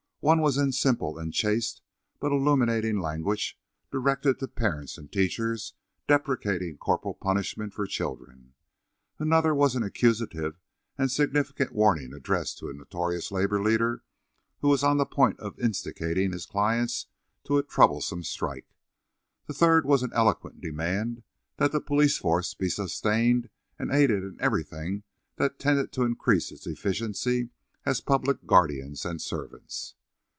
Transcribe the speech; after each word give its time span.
One 0.23 0.39
was 0.41 0.55
in 0.55 0.71
simple 0.71 1.17
and 1.17 1.33
chaste 1.33 1.81
but 2.19 2.31
illuminating 2.31 2.99
language 2.99 3.57
directed 3.91 4.37
to 4.37 4.47
parents 4.47 4.95
and 4.99 5.11
teachers, 5.11 5.73
deprecating 6.07 6.77
corporal 6.77 7.15
punishment 7.15 7.73
for 7.73 7.87
children. 7.87 8.53
Another 9.17 9.55
was 9.55 9.75
an 9.75 9.81
accusive 9.81 10.59
and 10.95 11.09
significant 11.09 11.71
warning 11.71 12.13
addressed 12.13 12.59
to 12.59 12.69
a 12.69 12.73
notorious 12.75 13.31
labour 13.31 13.63
leader 13.63 14.03
who 14.59 14.67
was 14.67 14.83
on 14.83 14.97
the 14.97 15.07
point 15.07 15.39
of 15.39 15.57
instigating 15.57 16.33
his 16.33 16.45
clients 16.45 17.07
to 17.45 17.57
a 17.57 17.63
troublesome 17.63 18.21
strike. 18.23 18.69
The 19.47 19.55
third 19.55 19.87
was 19.87 20.03
an 20.03 20.13
eloquent 20.13 20.61
demand 20.61 21.23
that 21.57 21.71
the 21.71 21.81
police 21.81 22.19
force 22.19 22.53
be 22.53 22.69
sustained 22.69 23.49
and 23.79 23.89
aided 23.91 24.21
in 24.23 24.37
everything 24.39 25.01
that 25.37 25.57
tended 25.57 25.91
to 25.93 26.03
increase 26.03 26.51
its 26.51 26.67
efficiency 26.67 27.49
as 27.87 28.01
public 28.01 28.45
guardians 28.45 29.03
and 29.03 29.19
servants. 29.19 29.95